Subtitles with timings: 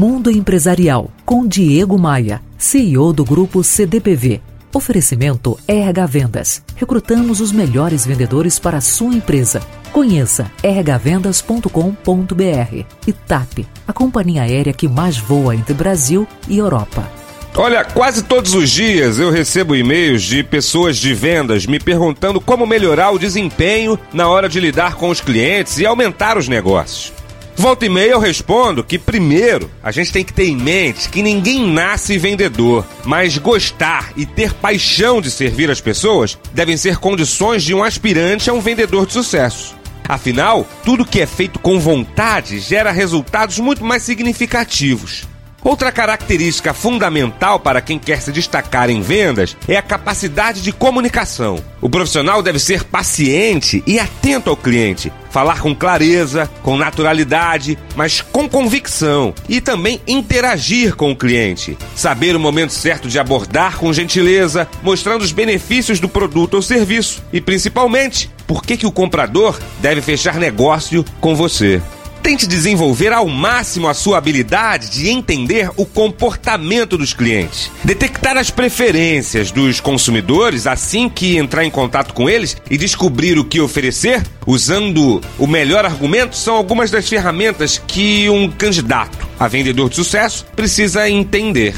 [0.00, 4.40] Mundo Empresarial com Diego Maia, CEO do grupo CDPV.
[4.72, 6.62] Oferecimento RH Vendas.
[6.74, 9.60] Recrutamos os melhores vendedores para a sua empresa.
[9.92, 17.06] Conheça rhvendas.com.br e TAP, a companhia aérea que mais voa entre Brasil e Europa.
[17.54, 22.66] Olha, quase todos os dias eu recebo e-mails de pessoas de vendas me perguntando como
[22.66, 27.19] melhorar o desempenho na hora de lidar com os clientes e aumentar os negócios.
[27.60, 31.20] Volta e meia eu respondo que primeiro a gente tem que ter em mente que
[31.20, 37.62] ninguém nasce vendedor, mas gostar e ter paixão de servir as pessoas devem ser condições
[37.62, 39.76] de um aspirante a um vendedor de sucesso.
[40.08, 45.28] Afinal, tudo que é feito com vontade gera resultados muito mais significativos.
[45.62, 51.62] Outra característica fundamental para quem quer se destacar em vendas é a capacidade de comunicação.
[51.80, 58.22] O profissional deve ser paciente e atento ao cliente, falar com clareza, com naturalidade, mas
[58.22, 61.76] com convicção e também interagir com o cliente.
[61.94, 67.22] Saber o momento certo de abordar com gentileza, mostrando os benefícios do produto ou serviço
[67.32, 71.82] e principalmente por que, que o comprador deve fechar negócio com você.
[72.22, 78.50] Tente desenvolver ao máximo a sua habilidade de entender o comportamento dos clientes, detectar as
[78.50, 84.22] preferências dos consumidores assim que entrar em contato com eles e descobrir o que oferecer,
[84.46, 90.44] usando o melhor argumento, são algumas das ferramentas que um candidato a vendedor de sucesso
[90.54, 91.74] precisa entender.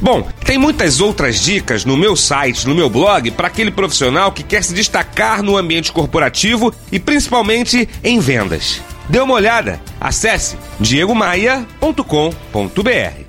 [0.00, 4.42] Bom, tem muitas outras dicas no meu site, no meu blog, para aquele profissional que
[4.42, 8.80] quer se destacar no ambiente corporativo e principalmente em vendas.
[9.08, 9.80] Dê uma olhada.
[10.00, 13.28] Acesse diegomaia.com.br.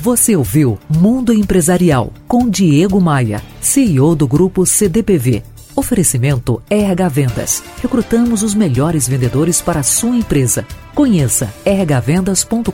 [0.00, 5.42] Você ouviu Mundo Empresarial com Diego Maia, CEO do grupo CDPV.
[5.74, 7.62] Oferecimento RH Vendas.
[7.80, 10.66] Recrutamos os melhores vendedores para a sua empresa.
[10.94, 12.72] Conheça rhvendas.com.br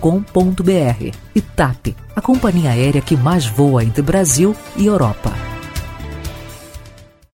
[1.35, 5.54] e TAP, a companhia aérea que mais voa entre Brasil e Europa.